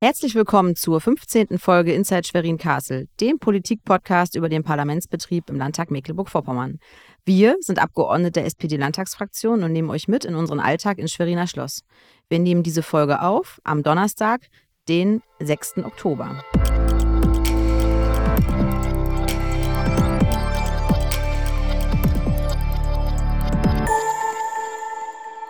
[0.00, 1.58] Herzlich willkommen zur 15.
[1.58, 6.78] Folge Inside Schwerin Castle, dem Politik-Podcast über den Parlamentsbetrieb im Landtag Mecklenburg-Vorpommern.
[7.24, 11.82] Wir sind Abgeordnete der SPD-Landtagsfraktion und nehmen euch mit in unseren Alltag in Schweriner Schloss.
[12.28, 14.46] Wir nehmen diese Folge auf am Donnerstag,
[14.88, 15.78] den 6.
[15.78, 16.44] Oktober.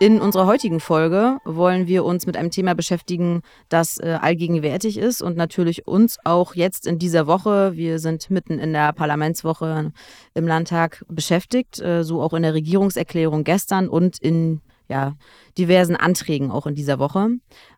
[0.00, 5.20] In unserer heutigen Folge wollen wir uns mit einem Thema beschäftigen, das äh, allgegenwärtig ist
[5.20, 9.90] und natürlich uns auch jetzt in dieser Woche, wir sind mitten in der Parlamentswoche
[10.34, 15.16] im Landtag beschäftigt, äh, so auch in der Regierungserklärung gestern und in ja,
[15.58, 17.30] diversen Anträgen auch in dieser Woche.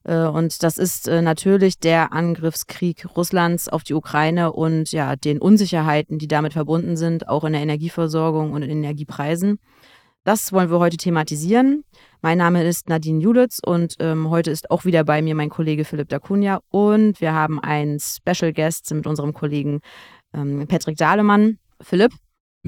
[0.05, 6.19] Äh, und das ist natürlich der Angriffskrieg Russlands auf die Ukraine und ja, den Unsicherheiten,
[6.19, 9.59] die damit verbunden sind, auch in der Energieversorgung und in den Energiepreisen.
[10.25, 11.83] Das wollen wir heute thematisieren.
[12.21, 15.87] Mein Name ist Nadine Julitz und ähm, heute ist auch wieder bei mir mein Kollege
[15.87, 19.81] Philipp Dacunia und wir haben einen Special Guest mit unserem Kollegen
[20.35, 21.59] ähm, Patrick Dahlemann.
[21.81, 22.13] Philipp,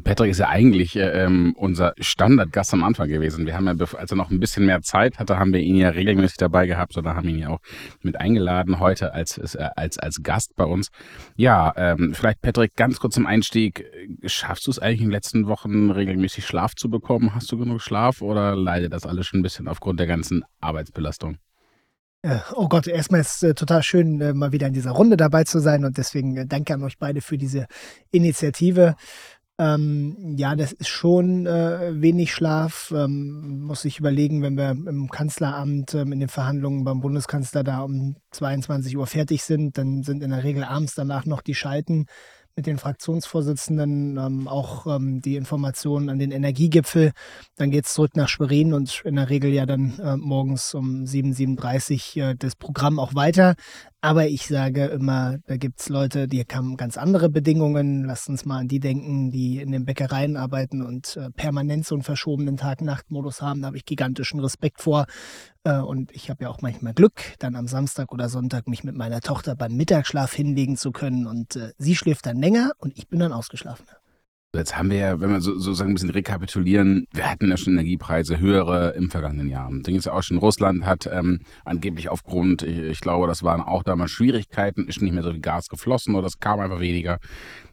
[0.00, 3.44] Patrick ist ja eigentlich äh, ähm, unser Standardgast am Anfang gewesen.
[3.44, 5.90] Wir haben ja, als er noch ein bisschen mehr Zeit hatte, haben wir ihn ja
[5.90, 7.58] regelmäßig dabei gehabt oder haben ihn ja auch
[8.00, 10.88] mit eingeladen heute als, äh, als, als Gast bei uns.
[11.36, 13.84] Ja, ähm, vielleicht Patrick, ganz kurz zum Einstieg.
[14.24, 17.34] Schaffst du es eigentlich in den letzten Wochen regelmäßig Schlaf zu bekommen?
[17.34, 21.36] Hast du genug Schlaf oder leidet das alles schon ein bisschen aufgrund der ganzen Arbeitsbelastung?
[22.22, 25.58] Äh, oh Gott, erstmal ist es total schön, mal wieder in dieser Runde dabei zu
[25.58, 27.66] sein und deswegen danke an euch beide für diese
[28.10, 28.94] Initiative.
[29.62, 32.92] Ähm, ja, das ist schon äh, wenig Schlaf.
[32.96, 37.82] Ähm, muss ich überlegen, wenn wir im Kanzleramt ähm, in den Verhandlungen beim Bundeskanzler da
[37.82, 42.06] um 22 Uhr fertig sind, dann sind in der Regel abends danach noch die Schalten
[42.56, 47.12] mit den Fraktionsvorsitzenden ähm, auch ähm, die Informationen an den Energiegipfel.
[47.56, 51.06] Dann geht es zurück nach Schwerin und in der Regel ja dann äh, morgens um
[51.06, 53.54] 7, 7.30 Uhr äh, das Programm auch weiter.
[54.04, 58.04] Aber ich sage immer, da gibt es Leute, die haben ganz andere Bedingungen.
[58.04, 61.94] Lasst uns mal an die denken, die in den Bäckereien arbeiten und äh, permanent so
[61.94, 63.62] einen verschobenen Tag-Nacht-Modus haben.
[63.62, 65.06] Da habe ich gigantischen Respekt vor.
[65.62, 68.96] Äh, und ich habe ja auch manchmal Glück, dann am Samstag oder Sonntag mich mit
[68.96, 71.28] meiner Tochter beim Mittagsschlaf hinlegen zu können.
[71.28, 73.86] Und äh, sie schläft dann länger und ich bin dann ausgeschlafen.
[74.54, 77.72] Jetzt haben wir ja, wenn wir so, sozusagen ein bisschen rekapitulieren, wir hatten ja schon
[77.72, 79.70] Energiepreise höhere im vergangenen Jahr.
[79.72, 83.62] Ding ist ja auch schon, Russland hat ähm, angeblich aufgrund, ich, ich, glaube, das waren
[83.62, 87.18] auch damals Schwierigkeiten, ist nicht mehr so viel Gas geflossen oder es kam einfach weniger.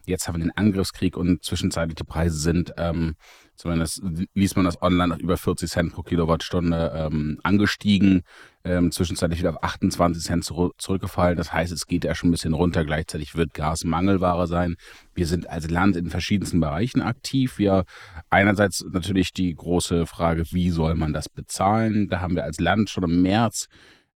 [0.06, 3.14] Jetzt haben wir den Angriffskrieg und zwischenzeitlich die Preise sind ähm,
[3.60, 8.22] Zumindest liest man das online über 40 Cent pro Kilowattstunde ähm, angestiegen,
[8.64, 11.36] ähm, zwischenzeitlich wieder auf 28 Cent zurück, zurückgefallen.
[11.36, 12.86] Das heißt, es geht ja schon ein bisschen runter.
[12.86, 14.76] Gleichzeitig wird Gas Mangelware sein.
[15.14, 17.58] Wir sind als Land in verschiedensten Bereichen aktiv.
[17.58, 17.84] Wir
[18.30, 22.08] einerseits natürlich die große Frage, wie soll man das bezahlen?
[22.08, 23.66] Da haben wir als Land schon im März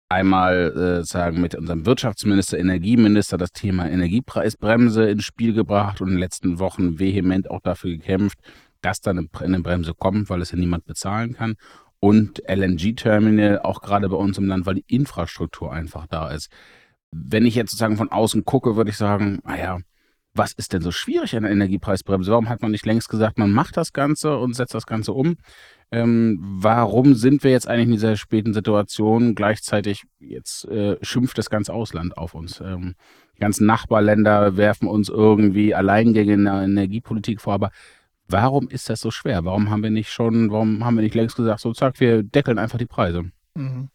[0.08, 6.14] einmal äh, sagen mit unserem Wirtschaftsminister, Energieminister das Thema Energiepreisbremse ins Spiel gebracht und in
[6.14, 8.38] den letzten Wochen vehement auch dafür gekämpft,
[8.82, 11.54] dass dann eine Bremse kommt, weil es ja niemand bezahlen kann.
[12.00, 16.50] Und LNG-Terminal auch gerade bei uns im Land, weil die Infrastruktur einfach da ist.
[17.12, 19.78] Wenn ich jetzt sozusagen von außen gucke, würde ich sagen, naja,
[20.34, 22.30] was ist denn so schwierig an der Energiepreisbremse?
[22.30, 25.36] Warum hat man nicht längst gesagt, man macht das Ganze und setzt das Ganze um?
[25.90, 29.34] Ähm, warum sind wir jetzt eigentlich in dieser späten Situation?
[29.34, 32.60] Gleichzeitig jetzt äh, schimpft das ganze Ausland auf uns.
[32.60, 32.94] Ähm,
[33.36, 37.70] die ganzen Nachbarländer werfen uns irgendwie Alleingänge in der Energiepolitik vor, aber
[38.32, 39.44] Warum ist das so schwer?
[39.44, 42.58] Warum haben wir nicht schon, warum haben wir nicht längst gesagt, so zack, wir deckeln
[42.58, 43.24] einfach die Preise?
[43.54, 43.90] Mhm.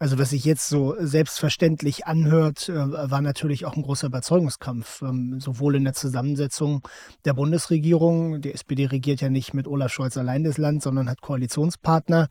[0.00, 5.38] Also was sich jetzt so selbstverständlich anhört, äh, war natürlich auch ein großer Überzeugungskampf, ähm,
[5.40, 6.86] sowohl in der Zusammensetzung
[7.24, 8.40] der Bundesregierung.
[8.40, 12.28] Die SPD regiert ja nicht mit Olaf Scholz allein das Land, sondern hat Koalitionspartner.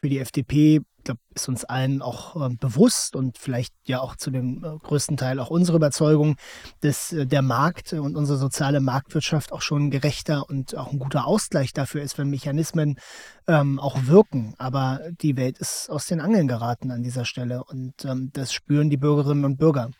[0.00, 4.30] Für die FDP glaube, ist uns allen auch äh, bewusst und vielleicht ja auch zu
[4.30, 6.36] dem äh, größten Teil auch unsere Überzeugung,
[6.80, 11.26] dass äh, der Markt und unsere soziale Marktwirtschaft auch schon gerechter und auch ein guter
[11.26, 12.98] Ausgleich dafür ist, wenn Mechanismen
[13.46, 14.54] ähm, auch wirken.
[14.58, 18.90] Aber die Welt ist aus den Angeln geraten an dieser Stelle und ähm, das spüren
[18.90, 19.90] die Bürgerinnen und Bürger.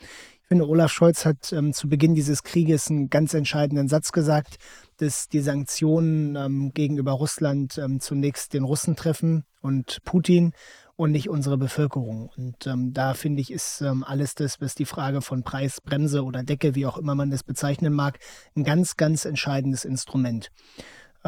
[0.48, 4.56] Ich finde, Olaf Scholz hat ähm, zu Beginn dieses Krieges einen ganz entscheidenden Satz gesagt,
[4.96, 10.54] dass die Sanktionen ähm, gegenüber Russland ähm, zunächst den Russen treffen und Putin
[10.96, 12.30] und nicht unsere Bevölkerung.
[12.34, 16.24] Und ähm, da finde ich, ist ähm, alles das, was die Frage von Preis, Bremse
[16.24, 18.18] oder Decke, wie auch immer man das bezeichnen mag,
[18.56, 20.50] ein ganz, ganz entscheidendes Instrument.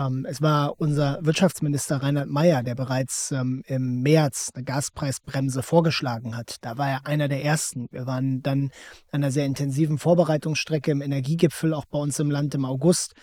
[0.00, 6.36] Ähm, es war unser Wirtschaftsminister Reinhard Mayer, der bereits ähm, im März eine Gaspreisbremse vorgeschlagen
[6.36, 6.56] hat.
[6.62, 7.88] Da war er einer der ersten.
[7.90, 8.70] Wir waren dann
[9.12, 13.14] an einer sehr intensiven Vorbereitungsstrecke im Energiegipfel, auch bei uns im Land im August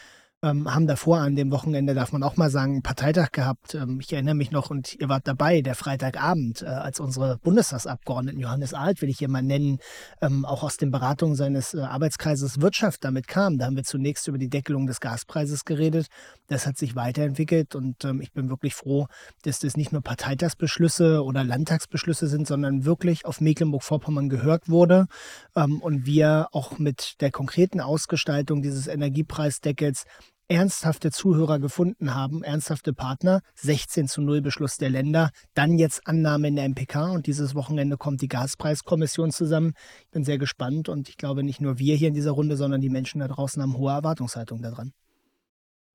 [0.44, 3.74] ähm, haben davor an dem Wochenende, darf man auch mal sagen, Parteitag gehabt.
[3.74, 8.40] Ähm, ich erinnere mich noch und ihr wart dabei, der Freitagabend, äh, als unsere Bundestagsabgeordneten,
[8.40, 9.80] Johannes Alt will ich hier mal nennen,
[10.22, 13.58] ähm, auch aus den Beratungen seines äh, Arbeitskreises Wirtschaft damit kam.
[13.58, 16.06] Da haben wir zunächst über die Deckelung des Gaspreises geredet.
[16.48, 19.08] Das hat sich weiterentwickelt und ähm, ich bin wirklich froh,
[19.42, 25.08] dass das nicht nur Parteitagsbeschlüsse oder Landtagsbeschlüsse sind, sondern wirklich auf Mecklenburg-Vorpommern gehört wurde
[25.56, 30.06] ähm, und wir auch mit der konkreten Ausgestaltung dieses Energiepreisdeckels
[30.50, 36.48] ernsthafte Zuhörer gefunden haben, ernsthafte Partner, 16 zu 0 Beschluss der Länder, dann jetzt Annahme
[36.48, 39.74] in der MPK und dieses Wochenende kommt die Gaspreiskommission zusammen.
[40.06, 42.82] Ich bin sehr gespannt und ich glaube, nicht nur wir hier in dieser Runde, sondern
[42.82, 44.94] die Menschen da draußen haben hohe Erwartungshaltung daran.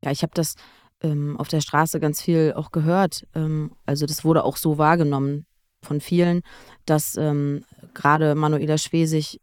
[0.04, 0.54] Ja, ich habe das
[1.02, 3.26] ähm, auf der Straße ganz viel auch gehört.
[3.34, 5.46] Ähm, also das wurde auch so wahrgenommen
[5.80, 6.42] von vielen,
[6.84, 7.64] dass ähm,
[7.94, 9.40] gerade Manuela Schwesig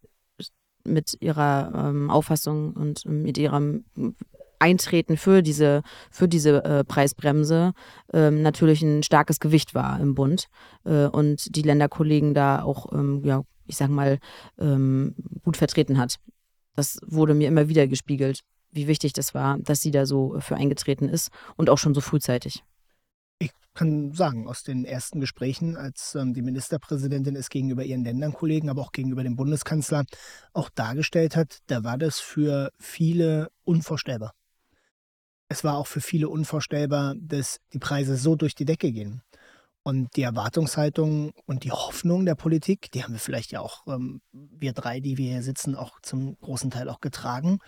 [0.83, 3.85] mit ihrer ähm, Auffassung und mit ihrem
[4.59, 7.73] Eintreten für diese, für diese äh, Preisbremse
[8.13, 10.47] ähm, natürlich ein starkes Gewicht war im Bund
[10.85, 14.19] äh, und die Länderkollegen da auch, ähm, ja, ich sag mal,
[14.59, 16.17] ähm, gut vertreten hat.
[16.75, 18.41] Das wurde mir immer wieder gespiegelt,
[18.71, 22.01] wie wichtig das war, dass sie da so für eingetreten ist und auch schon so
[22.01, 22.63] frühzeitig.
[23.41, 28.69] Ich kann sagen, aus den ersten Gesprächen, als ähm, die Ministerpräsidentin es gegenüber ihren Länderkollegen,
[28.69, 30.03] aber auch gegenüber dem Bundeskanzler
[30.51, 34.33] auch dargestellt hat, da war das für viele unvorstellbar
[35.49, 39.23] es war auch für viele unvorstellbar, dass die Preise so durch die Decke gehen.
[39.81, 44.21] Und die Erwartungshaltung und die Hoffnung der Politik, die haben wir vielleicht ja auch, ähm,
[44.31, 47.59] wir drei, die wir hier sitzen, auch zum großen Teil auch getragen,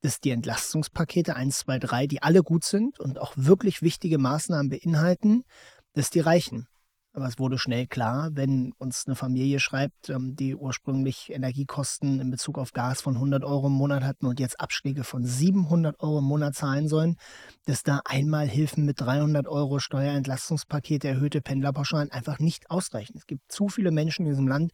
[0.00, 4.70] dass die Entlastungspakete 1, 2, 3, die alle gut sind und auch wirklich wichtige Maßnahmen
[4.70, 5.44] beinhalten,
[5.92, 6.66] dass die reichen.
[7.18, 12.30] Aber es wurde schnell klar, wenn uns eine Familie schreibt, ähm, die ursprünglich Energiekosten in
[12.30, 16.20] Bezug auf Gas von 100 Euro im Monat hatten und jetzt Abschläge von 700 Euro
[16.20, 17.16] im Monat zahlen sollen,
[17.66, 23.16] dass da einmal Hilfen mit 300 Euro Steuerentlastungspakete, erhöhte Pendlerpauschalen einfach nicht ausreichen.
[23.16, 24.70] Es gibt zu viele Menschen in diesem Land,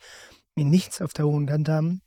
[0.58, 2.02] die nichts auf der hohen Kante haben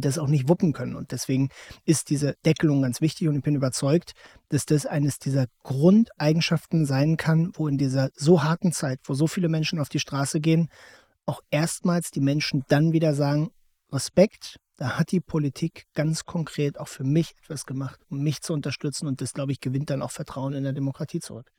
[0.00, 0.96] und das auch nicht wuppen können.
[0.96, 1.50] Und deswegen
[1.84, 4.14] ist diese Deckelung ganz wichtig und ich bin überzeugt,
[4.48, 9.26] dass das eines dieser Grundeigenschaften sein kann, wo in dieser so harten Zeit, wo so
[9.26, 10.70] viele Menschen auf die Straße gehen,
[11.26, 13.50] auch erstmals die Menschen dann wieder sagen,
[13.92, 18.54] Respekt, da hat die Politik ganz konkret auch für mich etwas gemacht, um mich zu
[18.54, 21.52] unterstützen und das, glaube ich, gewinnt dann auch Vertrauen in der Demokratie zurück.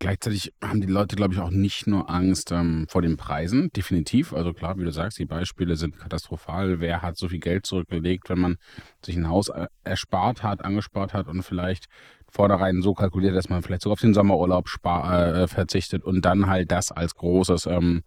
[0.00, 4.32] Gleichzeitig haben die Leute, glaube ich, auch nicht nur Angst ähm, vor den Preisen, definitiv.
[4.32, 6.78] Also klar, wie du sagst, die Beispiele sind katastrophal.
[6.78, 8.56] Wer hat so viel Geld zurückgelegt, wenn man
[9.04, 11.86] sich ein Haus äh, erspart hat, angespart hat und vielleicht
[12.30, 16.46] vornherein so kalkuliert, dass man vielleicht sogar auf den Sommerurlaub spar, äh, verzichtet und dann
[16.46, 18.02] halt das als großes ähm,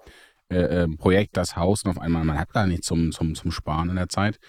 [0.50, 3.52] äh, ähm, Projekt, das Haus und auf einmal, man hat gar nichts zum, zum, zum
[3.52, 4.40] Sparen in der Zeit.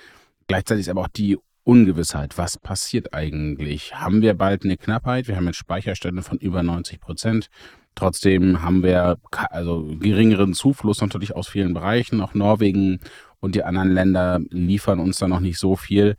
[0.46, 2.38] Gleichzeitig ist aber auch die Ungewissheit.
[2.38, 3.94] Was passiert eigentlich?
[3.94, 5.28] Haben wir bald eine Knappheit?
[5.28, 7.48] Wir haben jetzt Speicherstände von über 90 Prozent.
[7.94, 12.20] Trotzdem haben wir also geringeren Zufluss natürlich aus vielen Bereichen.
[12.20, 13.00] Auch Norwegen
[13.40, 16.16] und die anderen Länder liefern uns da noch nicht so viel.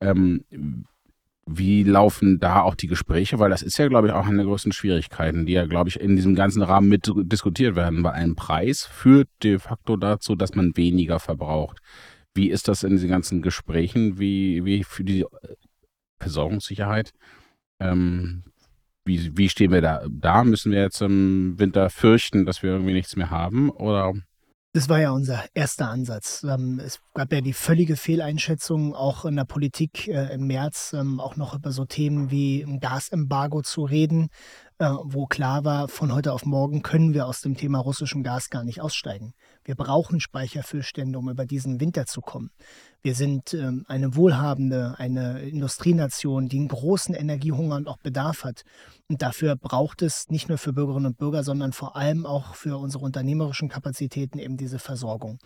[0.00, 0.44] Ähm,
[1.46, 3.38] wie laufen da auch die Gespräche?
[3.38, 6.00] Weil das ist ja, glaube ich, auch eine der größten Schwierigkeiten, die ja, glaube ich,
[6.00, 8.04] in diesem ganzen Rahmen mit diskutiert werden.
[8.04, 11.78] Weil ein Preis führt de facto dazu, dass man weniger verbraucht.
[12.34, 14.18] Wie ist das in diesen ganzen Gesprächen?
[14.18, 15.26] Wie, wie für die
[16.20, 17.12] Versorgungssicherheit?
[17.80, 18.44] Ähm,
[19.04, 20.04] wie, wie stehen wir da?
[20.08, 23.70] Da müssen wir jetzt im Winter fürchten, dass wir irgendwie nichts mehr haben?
[23.70, 24.14] Oder
[24.72, 26.44] das war ja unser erster Ansatz.
[26.44, 31.20] Ähm, es gab ja die völlige Fehleinschätzung auch in der Politik äh, im März, ähm,
[31.20, 34.30] auch noch über so Themen wie ein Gasembargo zu reden,
[34.78, 38.48] äh, wo klar war, von heute auf morgen können wir aus dem Thema russischem Gas
[38.48, 39.34] gar nicht aussteigen.
[39.64, 42.52] Wir brauchen Speicherfüllstände, um über diesen Winter zu kommen.
[43.02, 48.62] Wir sind ähm, eine wohlhabende, eine Industrienation, die einen großen Energiehunger und auch Bedarf hat.
[49.10, 52.78] Und dafür braucht es nicht nur für Bürgerinnen und Bürger, sondern vor allem auch für
[52.78, 55.38] unsere unternehmerischen Kapazitäten eben diese Versorgung.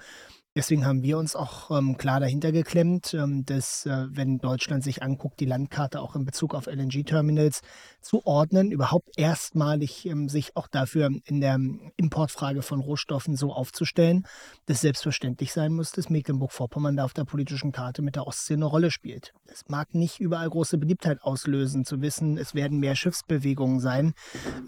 [0.57, 5.03] Deswegen haben wir uns auch ähm, klar dahinter geklemmt, ähm, dass, äh, wenn Deutschland sich
[5.03, 7.63] anguckt, die Landkarte auch in Bezug auf LNG-Terminals
[8.01, 11.59] zu ordnen, überhaupt erstmalig ähm, sich auch dafür in der
[11.97, 14.29] Importfrage von Rohstoffen so aufzustellen,
[14.67, 18.67] dass selbstverständlich sein muss, dass Mecklenburg-Vorpommern da auf der politischen Karte mit der Ostsee eine
[18.67, 19.33] Rolle spielt.
[19.47, 24.15] Es mag nicht überall große Beliebtheit auslösen, zu wissen, es werden mehr Schiffsbewegungen sein,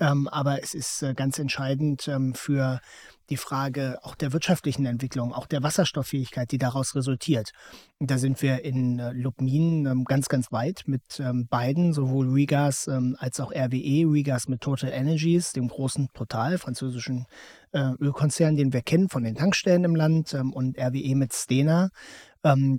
[0.00, 2.81] ähm, aber es ist äh, ganz entscheidend ähm, für
[3.30, 7.50] die Frage auch der wirtschaftlichen Entwicklung, auch der Wasserstofffähigkeit, die daraus resultiert.
[7.99, 12.28] Und da sind wir in äh, Lubmin ähm, ganz, ganz weit mit ähm, beiden, sowohl
[12.28, 17.26] Regas ähm, als auch RWE, Regas mit Total Energies, dem großen Total, französischen
[17.73, 21.90] äh, Ölkonzern, den wir kennen von den Tankstellen im Land, und RWE mit Stena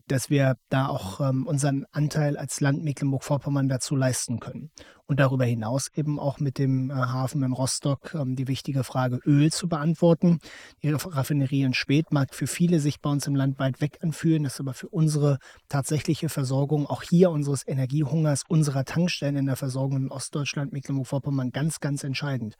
[0.07, 4.71] dass wir da auch unseren Anteil als Land Mecklenburg-Vorpommern dazu leisten können.
[5.07, 9.19] Und darüber hinaus eben auch mit dem äh, Hafen in Rostock ähm, die wichtige Frage
[9.25, 10.39] Öl zu beantworten.
[10.83, 14.43] Die Raffinerie in Schwedt mag für viele sich bei uns im Land weit weg anfühlen,
[14.43, 19.97] ist aber für unsere tatsächliche Versorgung, auch hier unseres Energiehungers, unserer Tankstellen in der Versorgung
[19.97, 22.57] in Ostdeutschland, Mecklenburg-Vorpommern ganz, ganz entscheidend.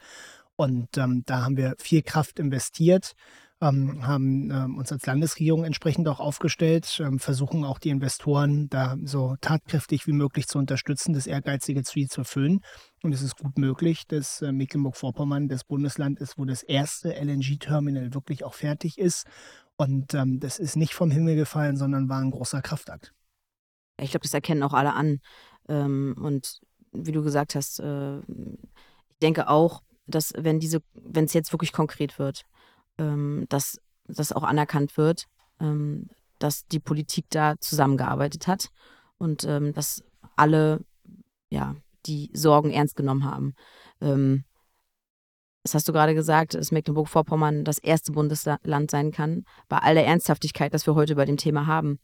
[0.56, 3.14] Und ähm, da haben wir viel Kraft investiert
[3.60, 8.98] ähm, haben ähm, uns als Landesregierung entsprechend auch aufgestellt, ähm, versuchen auch die Investoren da
[9.04, 12.60] so tatkräftig wie möglich zu unterstützen, das ehrgeizige Ziel zu erfüllen.
[13.02, 18.14] Und es ist gut möglich, dass äh, Mecklenburg-Vorpommern das Bundesland ist, wo das erste LNG-Terminal
[18.14, 19.26] wirklich auch fertig ist.
[19.76, 23.14] Und ähm, das ist nicht vom Himmel gefallen, sondern war ein großer Kraftakt.
[24.00, 25.20] Ich glaube, das erkennen auch alle an.
[25.68, 26.60] Ähm, und
[26.92, 31.74] wie du gesagt hast, äh, ich denke auch, dass wenn diese, wenn es jetzt wirklich
[31.74, 32.46] konkret wird,
[32.98, 35.26] ähm, dass das auch anerkannt wird,
[35.60, 38.70] ähm, dass die Politik da zusammengearbeitet hat
[39.18, 40.04] und ähm, dass
[40.36, 40.82] alle
[41.50, 41.76] ja,
[42.06, 43.54] die Sorgen ernst genommen haben.
[44.02, 44.44] Ähm,
[45.64, 50.06] das hast du gerade gesagt, dass Mecklenburg-Vorpommern das erste Bundesland sein kann, bei all der
[50.06, 52.00] Ernsthaftigkeit, das wir heute bei dem Thema haben.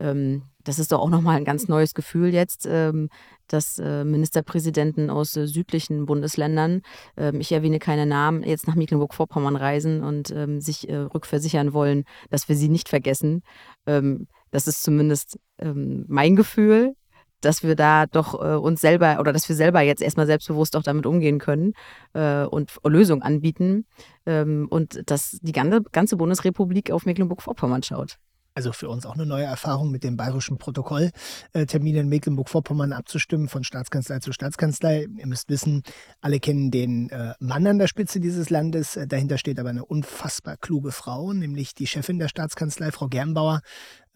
[0.00, 3.08] Ähm, das ist doch auch nochmal ein ganz neues Gefühl jetzt, ähm,
[3.48, 6.80] dass äh, Ministerpräsidenten aus äh, südlichen Bundesländern,
[7.16, 12.48] ähm, ich erwähne keine Namen, jetzt nach Mecklenburg-Vorpommern reisen und sich äh, rückversichern wollen, dass
[12.48, 13.42] wir sie nicht vergessen.
[13.84, 16.94] Das ist zumindest mein Gefühl,
[17.40, 21.06] dass wir da doch uns selber oder dass wir selber jetzt erstmal selbstbewusst auch damit
[21.06, 21.74] umgehen können
[22.14, 23.86] und Lösungen anbieten
[24.24, 28.18] und dass die ganze, ganze Bundesrepublik auf Mecklenburg-Vorpommern schaut
[28.54, 33.64] also für uns auch eine neue Erfahrung mit dem bayerischen Protokolltermin in Mecklenburg-Vorpommern abzustimmen, von
[33.64, 35.06] Staatskanzlei zu Staatskanzlei.
[35.16, 35.82] Ihr müsst wissen,
[36.20, 38.96] alle kennen den äh, Mann an der Spitze dieses Landes.
[38.96, 43.60] Äh, dahinter steht aber eine unfassbar kluge Frau, nämlich die Chefin der Staatskanzlei, Frau Gernbauer,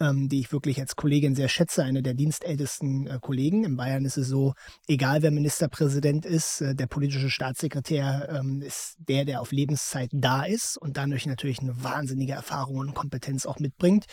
[0.00, 3.64] ähm, die ich wirklich als Kollegin sehr schätze, eine der dienstältesten äh, Kollegen.
[3.64, 4.54] In Bayern ist es so,
[4.86, 10.44] egal wer Ministerpräsident ist, äh, der politische Staatssekretär ähm, ist der, der auf Lebenszeit da
[10.44, 14.06] ist und dadurch natürlich eine wahnsinnige Erfahrung und Kompetenz auch mitbringt.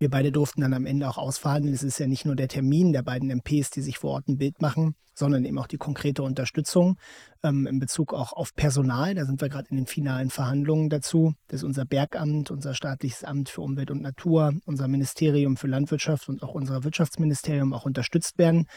[0.00, 1.74] Wir beide durften dann am Ende auch ausverhandeln.
[1.74, 4.38] Es ist ja nicht nur der Termin der beiden MPs, die sich vor Ort ein
[4.38, 6.96] Bild machen, sondern eben auch die konkrete Unterstützung
[7.42, 9.14] ähm, in Bezug auch auf Personal.
[9.14, 13.50] Da sind wir gerade in den finalen Verhandlungen dazu, dass unser Bergamt, unser staatliches Amt
[13.50, 18.68] für Umwelt und Natur, unser Ministerium für Landwirtschaft und auch unser Wirtschaftsministerium auch unterstützt werden.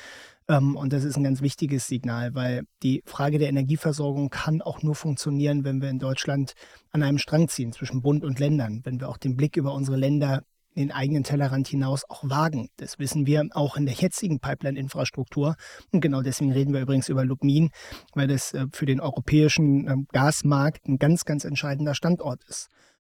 [0.50, 4.82] Ähm, und das ist ein ganz wichtiges Signal, weil die Frage der Energieversorgung kann auch
[4.84, 6.52] nur funktionieren, wenn wir in Deutschland
[6.92, 9.96] an einem Strang ziehen zwischen Bund und Ländern, wenn wir auch den Blick über unsere
[9.96, 10.44] Länder
[10.76, 12.70] den eigenen Tellerrand hinaus auch wagen.
[12.78, 15.56] Das wissen wir auch in der jetzigen Pipeline-Infrastruktur.
[15.92, 17.70] Und genau deswegen reden wir übrigens über Lubmin,
[18.14, 22.70] weil das äh, für den europäischen ähm, Gasmarkt ein ganz, ganz entscheidender Standort ist.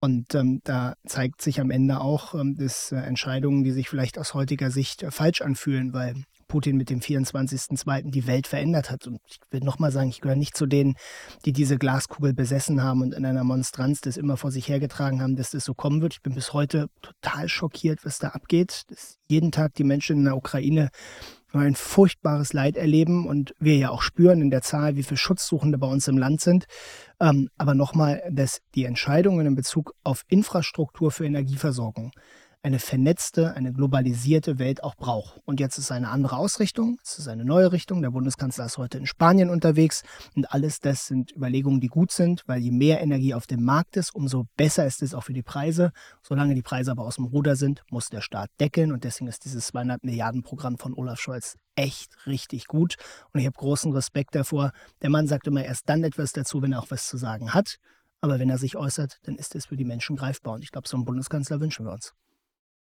[0.00, 4.18] Und ähm, da zeigt sich am Ende auch, ähm, dass äh, Entscheidungen, die sich vielleicht
[4.18, 8.12] aus heutiger Sicht äh, falsch anfühlen, weil Putin mit dem 24.02.
[8.12, 9.08] die Welt verändert hat.
[9.08, 10.94] Und ich will nochmal sagen, ich gehöre nicht zu denen,
[11.44, 15.34] die diese Glaskugel besessen haben und in einer Monstranz das immer vor sich hergetragen haben,
[15.34, 16.12] dass das so kommen wird.
[16.12, 18.84] Ich bin bis heute total schockiert, was da abgeht.
[18.86, 20.90] Dass jeden Tag die Menschen in der Ukraine
[21.52, 25.76] ein furchtbares Leid erleben und wir ja auch spüren in der Zahl, wie viele Schutzsuchende
[25.76, 26.66] bei uns im Land sind.
[27.20, 32.12] Ähm, aber nochmal, dass die Entscheidungen in Bezug auf Infrastruktur für Energieversorgung
[32.64, 35.38] eine vernetzte, eine globalisierte Welt auch braucht.
[35.44, 38.00] Und jetzt ist eine andere Ausrichtung, es ist eine neue Richtung.
[38.00, 40.02] Der Bundeskanzler ist heute in Spanien unterwegs
[40.34, 43.98] und alles das sind Überlegungen, die gut sind, weil je mehr Energie auf dem Markt
[43.98, 45.92] ist, umso besser ist es auch für die Preise.
[46.22, 49.44] Solange die Preise aber aus dem Ruder sind, muss der Staat deckeln und deswegen ist
[49.44, 52.96] dieses 200 Milliarden Programm von Olaf Scholz echt richtig gut
[53.34, 54.72] und ich habe großen Respekt davor.
[55.02, 57.76] Der Mann sagt immer erst dann etwas dazu, wenn er auch was zu sagen hat.
[58.22, 60.54] Aber wenn er sich äußert, dann ist es für die Menschen greifbar.
[60.54, 62.14] Und ich glaube, so einen Bundeskanzler wünschen wir uns.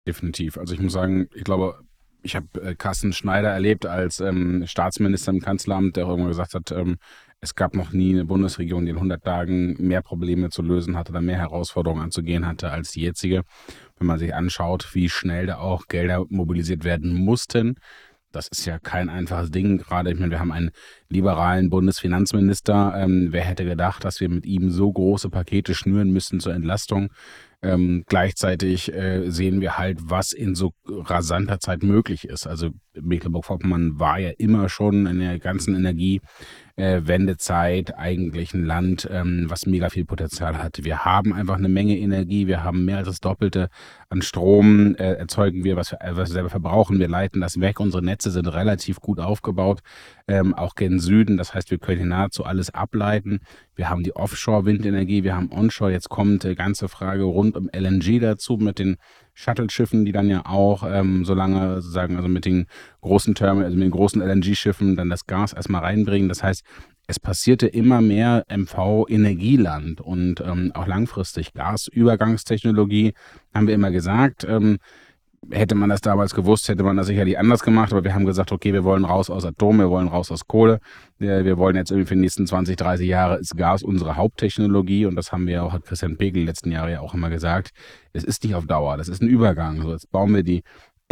[0.07, 0.57] Definitiv.
[0.57, 1.79] Also ich muss sagen, ich glaube,
[2.21, 6.71] ich habe äh, Carsten Schneider erlebt als ähm, Staatsminister im Kanzleramt, der irgendwann gesagt hat,
[6.71, 6.97] ähm,
[7.41, 11.11] es gab noch nie eine Bundesregierung, die in 100 Tagen mehr Probleme zu lösen hatte
[11.11, 13.43] oder mehr Herausforderungen anzugehen hatte als die jetzige.
[13.97, 17.75] Wenn man sich anschaut, wie schnell da auch Gelder mobilisiert werden mussten,
[18.31, 19.77] das ist ja kein einfaches Ding.
[19.77, 20.71] Gerade, ich meine, wir haben einen
[21.09, 22.93] liberalen Bundesfinanzminister.
[22.97, 27.09] Ähm, wer hätte gedacht, dass wir mit ihm so große Pakete schnüren müssen zur Entlastung?
[27.61, 32.45] Ähm, gleichzeitig äh, sehen wir halt, was in so rasanter Zeit möglich ist.
[32.45, 36.21] Also Mecklenburg-Vorpommern war ja immer schon in der ganzen Energie
[36.75, 37.01] äh,
[37.95, 40.83] eigentlich ein Land, ähm, was mega viel Potenzial hat.
[40.83, 43.69] Wir haben einfach eine Menge Energie, wir haben mehr als das Doppelte
[44.09, 46.99] an Strom, äh, erzeugen wir, was wir, was wir selber verbrauchen.
[46.99, 47.79] Wir leiten das weg.
[47.79, 49.81] Unsere Netze sind relativ gut aufgebaut,
[50.27, 51.37] ähm, auch gen Süden.
[51.37, 53.41] Das heißt, wir können hier nahezu alles ableiten.
[53.75, 55.91] Wir haben die Offshore-Windenergie, wir haben Onshore.
[55.91, 58.97] Jetzt kommt die ganze Frage rund um LNG dazu mit den
[59.33, 62.67] Shuttle-Schiffen, die dann ja auch, ähm, solange sozusagen, also mit den
[63.01, 66.29] großen Terminals, also mit den großen LNG-Schiffen dann das Gas erstmal reinbringen.
[66.29, 66.63] Das heißt,
[67.07, 73.13] es passierte immer mehr MV-Energieland und ähm, auch langfristig Gasübergangstechnologie,
[73.53, 74.43] haben wir immer gesagt.
[74.49, 74.79] Ähm,
[75.51, 78.51] hätte man das damals gewusst, hätte man das sicherlich anders gemacht, aber wir haben gesagt,
[78.51, 80.79] okay, wir wollen raus aus Atom, wir wollen raus aus Kohle,
[81.17, 85.05] wir, wollen jetzt irgendwie für die nächsten 20, 30 Jahre ist Gas unsere Haupttechnologie.
[85.05, 87.71] Und das haben wir auch, hat Christian Pegel letzten Jahre ja auch immer gesagt,
[88.13, 89.81] es ist nicht auf Dauer, das ist ein Übergang.
[89.81, 90.63] So, jetzt bauen wir die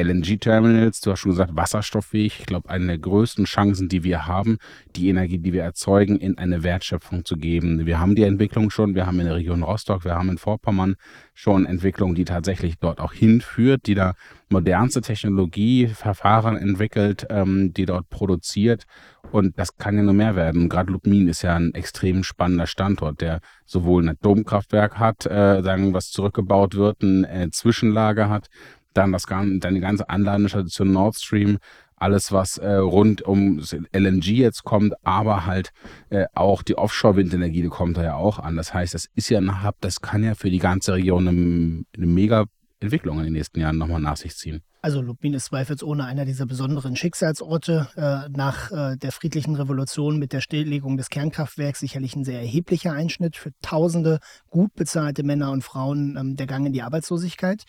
[0.01, 2.39] LNG-Terminals, du hast schon gesagt, wasserstofffähig.
[2.39, 4.57] Ich glaube, eine der größten Chancen, die wir haben,
[4.95, 7.85] die Energie, die wir erzeugen, in eine Wertschöpfung zu geben.
[7.85, 10.95] Wir haben die Entwicklung schon, wir haben in der Region Rostock, wir haben in Vorpommern
[11.35, 14.15] schon Entwicklung, die tatsächlich dort auch hinführt, die da
[14.49, 18.85] modernste Technologie, Verfahren entwickelt, ähm, die dort produziert.
[19.31, 20.69] Und das kann ja nur mehr werden.
[20.69, 25.93] Gerade Lubmin ist ja ein extrem spannender Standort, der sowohl ein Atomkraftwerk hat, äh, sagen,
[25.93, 28.47] was zurückgebaut wird, ein äh, Zwischenlager hat,
[28.93, 31.57] dann das dann die ganze Anladestation Nord Stream,
[31.95, 33.61] alles was äh, rund um
[33.93, 35.71] LNG jetzt kommt, aber halt
[36.09, 38.57] äh, auch die Offshore-Windenergie, die kommt da ja auch an.
[38.57, 41.83] Das heißt, das ist ja ein Hub, das kann ja für die ganze Region eine,
[41.95, 42.45] eine mega
[42.79, 44.61] Entwicklung in den nächsten Jahren nochmal nach sich ziehen.
[44.81, 47.87] Also Lubmin ist zweifelsohne einer dieser besonderen Schicksalsorte.
[47.95, 52.91] Äh, nach äh, der friedlichen Revolution mit der Stilllegung des Kernkraftwerks sicherlich ein sehr erheblicher
[52.91, 54.19] Einschnitt für tausende
[54.49, 57.63] gut bezahlte Männer und Frauen ähm, der Gang in die Arbeitslosigkeit.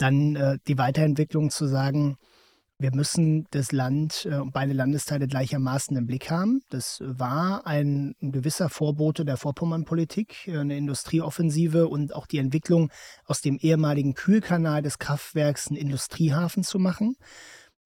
[0.00, 2.16] Dann äh, die Weiterentwicklung zu sagen,
[2.78, 6.62] wir müssen das Land äh, und beide Landesteile gleichermaßen im Blick haben.
[6.70, 12.90] Das war ein, ein gewisser Vorbote der Vorpommernpolitik, äh, eine Industrieoffensive und auch die Entwicklung
[13.26, 17.16] aus dem ehemaligen Kühlkanal des Kraftwerks einen Industriehafen zu machen.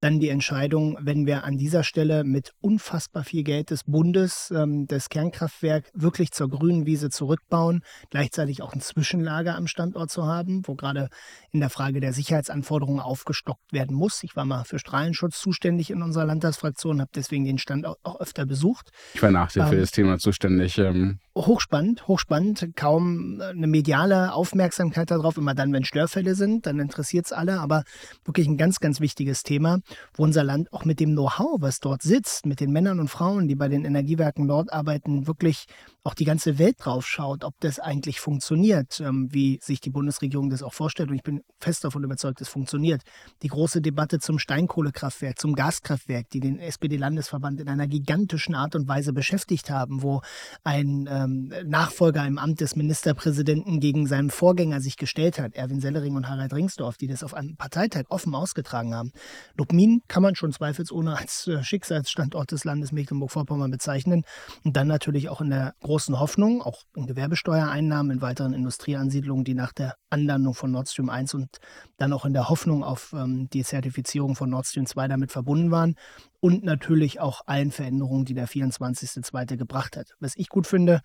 [0.05, 4.87] Dann die Entscheidung, wenn wir an dieser Stelle mit unfassbar viel Geld des Bundes ähm,
[4.87, 10.61] das Kernkraftwerk wirklich zur grünen Wiese zurückbauen, gleichzeitig auch ein Zwischenlager am Standort zu haben,
[10.67, 11.09] wo gerade
[11.53, 14.23] in der Frage der Sicherheitsanforderungen aufgestockt werden muss.
[14.25, 18.45] Ich war mal für Strahlenschutz zuständig in unserer Landtagsfraktion, habe deswegen den Standort auch öfter
[18.45, 18.91] besucht.
[19.15, 20.77] Ich war nach dir ähm, für das Thema zuständig.
[20.77, 22.77] Ähm hochspannend, hochspannend.
[22.77, 27.85] Kaum eine mediale Aufmerksamkeit darauf, immer dann, wenn Störfälle sind, dann interessiert es alle, aber
[28.25, 29.81] wirklich ein ganz, ganz wichtiges Thema
[30.15, 33.49] wo unser Land auch mit dem Know-how, was dort sitzt, mit den Männern und Frauen,
[33.49, 35.67] die bei den Energiewerken dort arbeiten, wirklich
[36.05, 40.51] auch die ganze Welt drauf schaut, ob das eigentlich funktioniert, ähm, wie sich die Bundesregierung
[40.51, 41.09] das auch vorstellt.
[41.09, 43.01] Und ich bin fest davon überzeugt, es funktioniert.
[43.43, 48.87] Die große Debatte zum Steinkohlekraftwerk, zum Gaskraftwerk, die den SPD-Landesverband in einer gigantischen Art und
[48.87, 50.21] Weise beschäftigt haben, wo
[50.63, 56.17] ein ähm, Nachfolger im Amt des Ministerpräsidenten gegen seinen Vorgänger sich gestellt hat, Erwin Sellering
[56.17, 59.11] und Harald Ringsdorf, die das auf einem Parteitag offen ausgetragen haben.
[59.57, 64.25] Lubmin kann man schon zweifelsohne als äh, Schicksalsstandort des Landes Mecklenburg-Vorpommern bezeichnen.
[64.65, 69.55] Und dann natürlich auch in der großen Hoffnung, auch in Gewerbesteuereinnahmen, in weiteren Industrieansiedlungen, die
[69.55, 71.59] nach der Anlandung von Nord Stream 1 und
[71.97, 75.71] dann auch in der Hoffnung auf ähm, die Zertifizierung von Nord Stream 2 damit verbunden
[75.71, 75.95] waren.
[76.41, 79.57] Und natürlich auch allen Veränderungen, die der 24.2.
[79.57, 80.15] gebracht hat.
[80.21, 81.01] Was ich gut finde,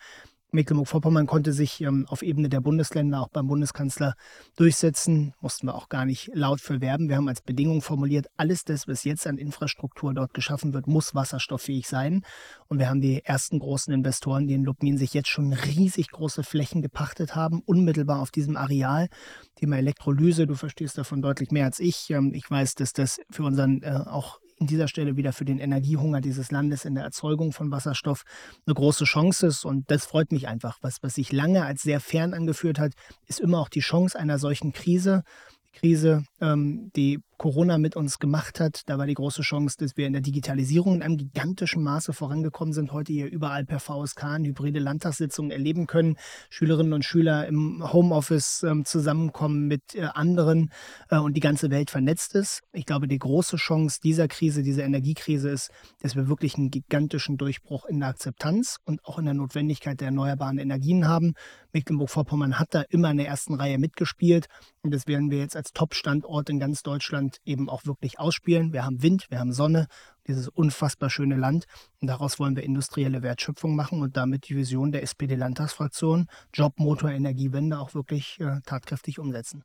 [0.51, 4.15] Mecklenburg-Vorpommern konnte sich ähm, auf Ebene der Bundesländer auch beim Bundeskanzler
[4.55, 5.33] durchsetzen.
[5.41, 7.07] Mussten wir auch gar nicht laut für werben.
[7.07, 11.13] Wir haben als Bedingung formuliert, alles das, was jetzt an Infrastruktur dort geschaffen wird, muss
[11.13, 12.23] wasserstofffähig sein.
[12.67, 16.43] Und wir haben die ersten großen Investoren, die in Lubmin sich jetzt schon riesig große
[16.43, 19.07] Flächen gepachtet haben, unmittelbar auf diesem Areal.
[19.55, 22.09] Thema Elektrolyse, du verstehst davon deutlich mehr als ich.
[22.09, 25.59] Ähm, ich weiß, dass das für unseren äh, auch an dieser Stelle wieder für den
[25.59, 28.23] Energiehunger dieses Landes in der Erzeugung von Wasserstoff
[28.65, 29.65] eine große Chance ist.
[29.65, 30.77] Und das freut mich einfach.
[30.81, 32.93] Was, was sich lange als sehr fern angeführt hat,
[33.27, 35.23] ist immer auch die Chance einer solchen Krise.
[35.67, 38.81] Die Krise, ähm, die Corona mit uns gemacht hat.
[38.87, 42.73] Da war die große Chance, dass wir in der Digitalisierung in einem gigantischen Maße vorangekommen
[42.73, 42.91] sind.
[42.91, 46.17] Heute hier überall per VSK hybride Landtagssitzungen erleben können.
[46.49, 50.69] Schülerinnen und Schüler im Homeoffice ähm, zusammenkommen mit äh, anderen
[51.09, 52.61] äh, und die ganze Welt vernetzt ist.
[52.73, 55.71] Ich glaube, die große Chance dieser Krise, dieser Energiekrise ist,
[56.01, 60.07] dass wir wirklich einen gigantischen Durchbruch in der Akzeptanz und auch in der Notwendigkeit der
[60.07, 61.35] erneuerbaren Energien haben.
[61.71, 64.47] Mecklenburg-Vorpommern hat da immer in der ersten Reihe mitgespielt
[64.81, 68.73] und das werden wir jetzt als Top-Standort in ganz Deutschland Land eben auch wirklich ausspielen.
[68.73, 69.87] Wir haben Wind, wir haben Sonne,
[70.27, 71.65] dieses unfassbar schöne Land.
[72.01, 77.79] Und daraus wollen wir industrielle Wertschöpfung machen und damit die Vision der SPD-Landtagsfraktion, Jobmotor, Energiewende
[77.79, 79.63] auch wirklich äh, tatkräftig umsetzen.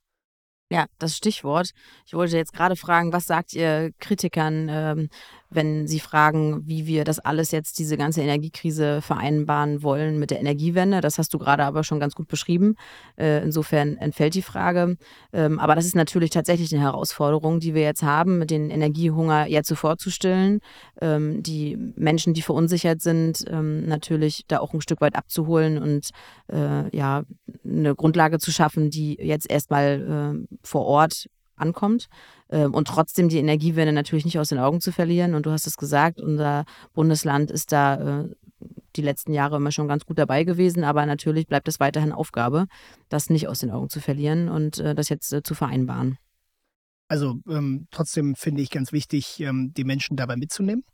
[0.70, 1.70] Ja, das Stichwort.
[2.06, 5.08] Ich wollte jetzt gerade fragen, was sagt ihr Kritikern, ähm,
[5.50, 10.40] wenn sie fragen, wie wir das alles jetzt, diese ganze Energiekrise vereinbaren wollen mit der
[10.40, 11.00] Energiewende?
[11.00, 12.74] Das hast du gerade aber schon ganz gut beschrieben.
[13.16, 14.96] Äh, insofern entfällt die Frage.
[15.32, 19.46] Ähm, aber das ist natürlich tatsächlich eine Herausforderung, die wir jetzt haben, mit den Energiehunger
[19.46, 20.60] jetzt sofort zu stillen,
[21.00, 26.10] ähm, die Menschen, die verunsichert sind, ähm, natürlich da auch ein Stück weit abzuholen und
[26.50, 27.22] äh, ja,
[27.64, 32.08] eine Grundlage zu schaffen, die jetzt erstmal äh, vor Ort ankommt
[32.50, 35.34] ähm, und trotzdem die Energiewende natürlich nicht aus den Augen zu verlieren.
[35.34, 38.28] Und du hast es gesagt, unser Bundesland ist da äh,
[38.96, 42.66] die letzten Jahre immer schon ganz gut dabei gewesen, aber natürlich bleibt es weiterhin Aufgabe,
[43.08, 46.18] das nicht aus den Augen zu verlieren und äh, das jetzt äh, zu vereinbaren.
[47.08, 50.84] Also ähm, trotzdem finde ich ganz wichtig, ähm, die Menschen dabei mitzunehmen.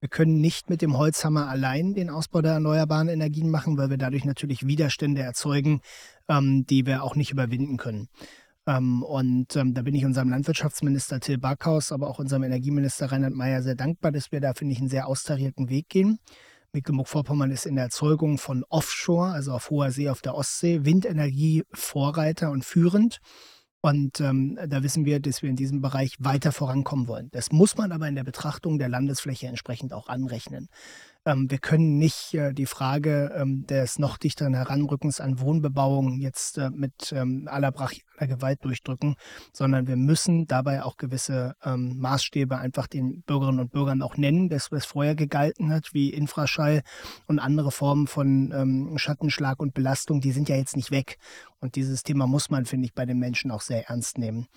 [0.00, 3.98] Wir können nicht mit dem Holzhammer allein den Ausbau der erneuerbaren Energien machen, weil wir
[3.98, 5.82] dadurch natürlich Widerstände erzeugen,
[6.26, 8.08] ähm, die wir auch nicht überwinden können.
[8.66, 13.34] Ähm, und ähm, da bin ich unserem Landwirtschaftsminister Till Backhaus, aber auch unserem Energieminister Reinhard
[13.34, 16.18] Mayer sehr dankbar, dass wir da, finde ich, einen sehr austarierten Weg gehen.
[16.72, 21.64] Mecklenburg-Vorpommern ist in der Erzeugung von Offshore, also auf hoher See auf der Ostsee, Windenergie
[21.72, 23.18] Vorreiter und führend.
[23.82, 27.28] Und ähm, da wissen wir, dass wir in diesem Bereich weiter vorankommen wollen.
[27.32, 30.68] Das muss man aber in der Betrachtung der Landesfläche entsprechend auch anrechnen.
[31.26, 36.56] Ähm, wir können nicht äh, die Frage ähm, des noch dichteren Heranrückens an Wohnbebauung jetzt
[36.56, 39.16] äh, mit ähm, aller brachialer Gewalt durchdrücken,
[39.52, 44.70] sondern wir müssen dabei auch gewisse Maßstäbe einfach den Bürgerinnen und Bürgern auch nennen, das
[44.70, 46.82] was vorher gegalten hat, wie Infraschall
[47.26, 51.16] und andere Formen von Schattenschlag und Belastung, die sind ja jetzt nicht weg.
[51.60, 54.48] Und dieses Thema muss man, finde ich, bei den Menschen auch sehr ernst nehmen.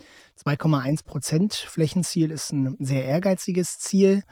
[0.43, 4.23] 2,1 Prozent Flächenziel ist ein sehr ehrgeiziges Ziel.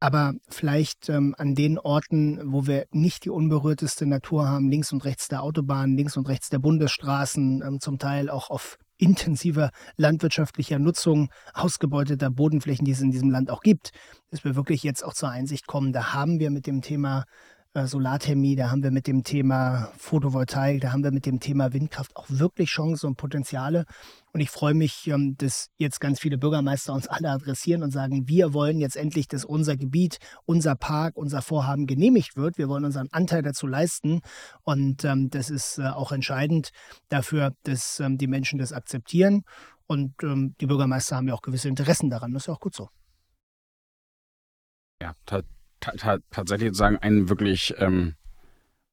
[0.00, 5.04] Aber vielleicht ähm, an den Orten, wo wir nicht die unberührteste Natur haben, links und
[5.04, 10.78] rechts der Autobahnen, links und rechts der Bundesstraßen, ähm, zum Teil auch auf intensiver landwirtschaftlicher
[10.78, 13.92] Nutzung ausgebeuteter Bodenflächen, die es in diesem Land auch gibt,
[14.30, 17.24] dass wir wirklich jetzt auch zur Einsicht kommen, da haben wir mit dem Thema
[17.74, 22.16] Solarthermie, da haben wir mit dem Thema Photovoltaik, da haben wir mit dem Thema Windkraft
[22.16, 23.84] auch wirklich Chancen und Potenziale.
[24.32, 28.26] Und ich freue mich, ähm, dass jetzt ganz viele Bürgermeister uns alle adressieren und sagen,
[28.26, 32.58] wir wollen jetzt endlich, dass unser Gebiet, unser Park, unser Vorhaben genehmigt wird.
[32.58, 34.20] Wir wollen unseren Anteil dazu leisten.
[34.62, 36.70] Und ähm, das ist äh, auch entscheidend
[37.08, 39.42] dafür, dass ähm, die Menschen das akzeptieren.
[39.86, 42.34] Und die Bürgermeister haben ja auch gewisse Interessen daran.
[42.34, 42.90] Das ist ja auch gut so.
[45.00, 45.14] Ja,
[45.80, 48.14] tatsächlich sozusagen ein wirklich ähm,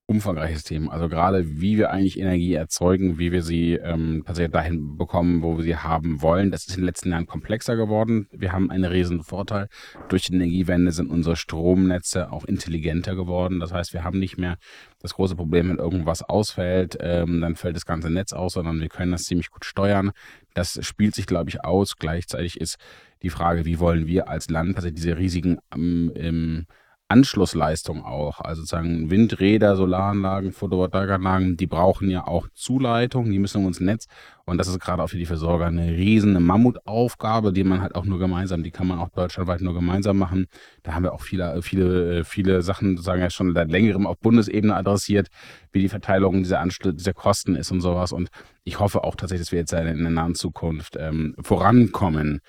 [0.07, 0.91] umfangreiches Thema.
[0.91, 5.57] Also gerade wie wir eigentlich Energie erzeugen, wie wir sie ähm, tatsächlich dahin bekommen, wo
[5.57, 6.51] wir sie haben wollen.
[6.51, 8.27] Das ist in den letzten Jahren komplexer geworden.
[8.31, 9.67] Wir haben einen riesen Vorteil.
[10.09, 13.59] Durch die Energiewende sind unsere Stromnetze auch intelligenter geworden.
[13.59, 14.57] Das heißt, wir haben nicht mehr
[14.99, 18.89] das große Problem, wenn irgendwas ausfällt, ähm, dann fällt das ganze Netz aus, sondern wir
[18.89, 20.11] können das ziemlich gut steuern.
[20.53, 21.97] Das spielt sich, glaube ich, aus.
[21.97, 22.77] Gleichzeitig ist
[23.23, 26.67] die Frage, wie wollen wir als Land tatsächlich diese riesigen ähm,
[27.07, 28.41] Anschlussleistung auch.
[28.41, 34.07] Also sozusagen Windräder, Solaranlagen, Photovoltaikanlagen, die brauchen ja auch Zuleitung, die müssen ins Netz.
[34.45, 38.05] Und das ist gerade auch für die Versorger eine riesen Mammutaufgabe, die man halt auch
[38.05, 40.47] nur gemeinsam, die kann man auch deutschlandweit nur gemeinsam machen.
[40.83, 44.75] Da haben wir auch viele, viele, viele Sachen sozusagen ja schon seit längerem auf Bundesebene
[44.75, 45.27] adressiert,
[45.71, 48.13] wie die Verteilung dieser Anschlüsse, dieser Kosten ist und sowas.
[48.13, 48.29] Und
[48.63, 52.41] ich hoffe auch tatsächlich, dass wir jetzt in der nahen Zukunft ähm, vorankommen.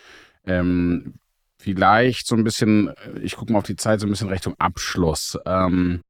[0.46, 1.14] Ähm,
[1.66, 5.36] vielleicht so ein bisschen, ich gucke mal auf die Zeit, so ein bisschen Richtung Abschluss.
[5.44, 6.00] Ähm,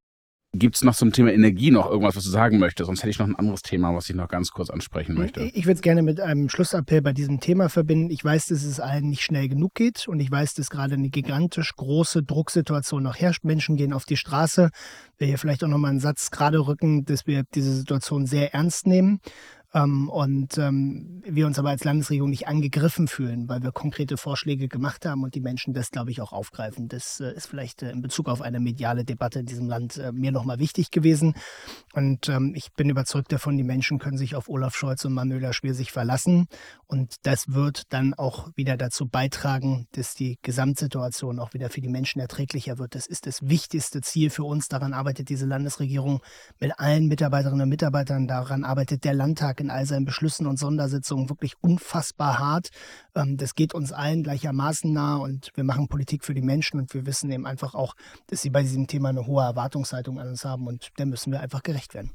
[0.53, 2.87] Gibt es noch zum Thema Energie noch irgendwas, was du sagen möchtest?
[2.87, 5.40] Sonst hätte ich noch ein anderes Thema, was ich noch ganz kurz ansprechen möchte.
[5.55, 8.11] Ich würde es gerne mit einem Schlussappell bei diesem Thema verbinden.
[8.11, 11.11] Ich weiß, dass es allen nicht schnell genug geht und ich weiß, dass gerade eine
[11.11, 13.45] gigantisch große Drucksituation noch herrscht.
[13.45, 14.71] Menschen gehen auf die Straße.
[15.19, 18.87] Wir hier vielleicht auch nochmal einen Satz gerade rücken, dass wir diese Situation sehr ernst
[18.87, 19.21] nehmen.
[19.76, 24.68] Ähm, und ähm, wir uns aber als Landesregierung nicht angegriffen fühlen, weil wir konkrete Vorschläge
[24.68, 26.88] gemacht haben und die Menschen das, glaube ich, auch aufgreifen.
[26.88, 30.12] Das äh, ist vielleicht äh, in Bezug auf eine mediale Debatte in diesem Land äh,
[30.12, 31.34] mir nochmal wichtig gewesen.
[31.92, 35.52] Und ähm, ich bin überzeugt davon, die Menschen können sich auf Olaf Scholz und Manuela
[35.52, 36.46] Schwer sich verlassen.
[36.86, 41.88] Und das wird dann auch wieder dazu beitragen, dass die Gesamtsituation auch wieder für die
[41.88, 42.94] Menschen erträglicher wird.
[42.94, 44.68] Das ist das wichtigste Ziel für uns.
[44.68, 46.22] Daran arbeitet diese Landesregierung
[46.60, 48.26] mit allen Mitarbeiterinnen und Mitarbeitern.
[48.26, 52.68] Daran arbeitet der Landtag in all seinen Beschlüssen und Sondersitzungen wirklich unfassbar hart.
[53.14, 56.94] Ähm, das geht uns allen gleichermaßen nah und wir machen Politik für die Menschen und
[56.94, 57.94] wir wissen eben einfach auch,
[58.29, 61.40] dass sie bei diesem Thema eine hohe Erwartungshaltung an uns haben und der müssen wir
[61.40, 62.12] einfach gerecht werden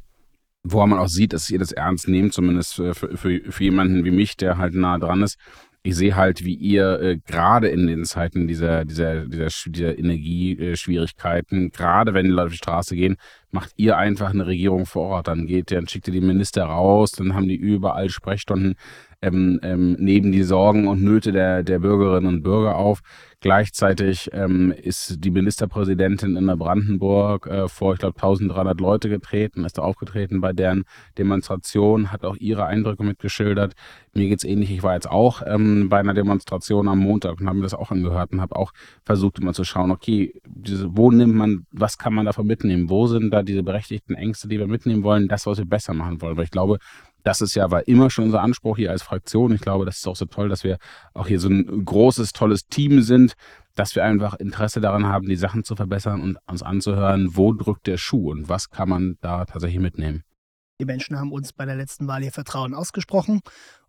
[0.64, 4.12] wo man auch sieht, dass ihr das ernst nehmt, zumindest für, für, für jemanden wie
[4.12, 5.40] mich, der halt nah dran ist.
[5.84, 11.72] Ich sehe halt, wie ihr äh, gerade in den Zeiten dieser, dieser, dieser, dieser Energieschwierigkeiten,
[11.72, 13.17] gerade wenn die Leute auf die Straße gehen,
[13.50, 15.28] macht ihr einfach eine Regierung vor Ort.
[15.28, 18.76] Dann geht, dann schickt ihr die Minister raus, dann haben die überall Sprechstunden,
[19.22, 23.02] ähm, ähm, neben die Sorgen und Nöte der, der Bürgerinnen und Bürger auf.
[23.40, 29.66] Gleichzeitig ähm, ist die Ministerpräsidentin in der Brandenburg äh, vor, ich glaube, 1300 Leute getreten,
[29.66, 30.84] ist da aufgetreten bei deren
[31.18, 33.74] Demonstration, hat auch ihre Eindrücke mitgeschildert.
[34.14, 34.70] Mir geht's ähnlich.
[34.70, 37.90] Ich war jetzt auch ähm, bei einer Demonstration am Montag und habe mir das auch
[37.90, 38.74] angehört und habe auch
[39.06, 42.92] versucht, immer zu schauen, okay, diese, wo nimmt man, was kann man davon mitnehmen?
[42.92, 45.28] Wo sind da diese berechtigten Ängste, die wir mitnehmen wollen?
[45.28, 46.38] Das, was wir besser machen wollen.
[46.38, 46.78] Weil ich glaube,
[47.24, 49.54] Das ist ja, war immer schon unser Anspruch hier als Fraktion.
[49.54, 50.78] Ich glaube, das ist auch so toll, dass wir
[51.14, 53.34] auch hier so ein großes, tolles Team sind,
[53.76, 57.88] dass wir einfach Interesse daran haben, die Sachen zu verbessern und uns anzuhören, wo drückt
[57.88, 60.24] der Schuh und was kann man da tatsächlich mitnehmen.
[60.80, 63.42] Die Menschen haben uns bei der letzten Wahl ihr Vertrauen ausgesprochen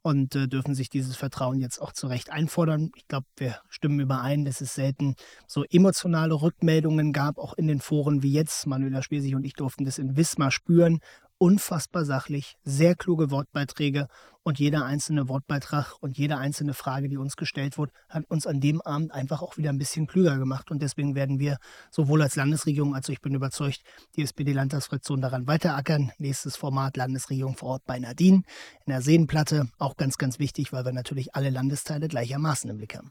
[0.03, 2.90] und äh, dürfen sich dieses Vertrauen jetzt auch zu Recht einfordern.
[2.97, 5.14] Ich glaube, wir stimmen überein, dass es selten
[5.47, 8.66] so emotionale Rückmeldungen gab, auch in den Foren wie jetzt.
[8.66, 10.99] Manuela Spesig und ich durften das in Wismar spüren
[11.42, 14.07] unfassbar sachlich, sehr kluge Wortbeiträge
[14.44, 18.61] und jeder einzelne Wortbeitrag und jede einzelne Frage, die uns gestellt wurde, hat uns an
[18.61, 20.70] dem Abend einfach auch wieder ein bisschen klüger gemacht.
[20.70, 21.57] Und deswegen werden wir
[21.90, 23.83] sowohl als Landesregierung als ich bin überzeugt,
[24.14, 26.12] die SPD-Landtagsfraktion daran weiterackern.
[26.18, 28.42] Nächstes Format Landesregierung vor Ort bei Nadine
[28.87, 29.68] in der Seenplatte.
[29.78, 33.11] Auch ganz, ganz wichtig, weil wir natürlich alle Landesteile gleichermaßen im Blick haben.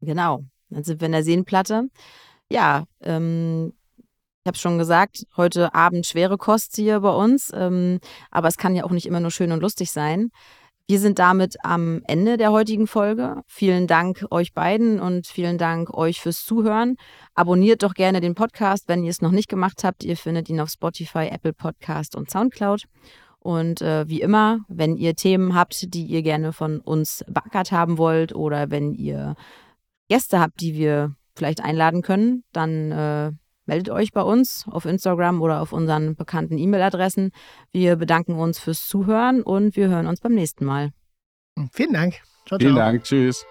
[0.00, 1.88] Genau, dann sind wir in der Seenplatte.
[2.48, 3.72] Ja, ähm,
[4.42, 8.00] ich habe schon gesagt, heute Abend schwere Kost hier bei uns, ähm,
[8.30, 10.30] aber es kann ja auch nicht immer nur schön und lustig sein.
[10.88, 13.42] Wir sind damit am Ende der heutigen Folge.
[13.46, 16.96] Vielen Dank euch beiden und vielen Dank euch fürs Zuhören.
[17.34, 20.04] Abonniert doch gerne den Podcast, wenn ihr es noch nicht gemacht habt.
[20.04, 22.84] Ihr findet ihn auf Spotify, Apple Podcast und Soundcloud.
[23.38, 27.96] Und äh, wie immer, wenn ihr Themen habt, die ihr gerne von uns beackert haben
[27.98, 29.36] wollt oder wenn ihr
[30.08, 33.32] Gäste habt, die wir vielleicht einladen können, dann äh,
[33.70, 37.30] meldet euch bei uns auf Instagram oder auf unseren bekannten E-Mail-Adressen.
[37.70, 40.90] Wir bedanken uns fürs Zuhören und wir hören uns beim nächsten Mal.
[41.72, 42.14] Vielen Dank.
[42.46, 42.58] Ciao, ciao.
[42.58, 43.04] Vielen Dank.
[43.04, 43.46] Tschüss.